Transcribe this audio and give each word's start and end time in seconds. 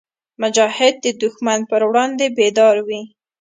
مجاهد 0.41 0.95
د 1.01 1.07
دښمن 1.21 1.59
پر 1.69 1.81
وړاندې 1.89 2.25
بیدار 2.37 2.75
وي. 2.87 3.01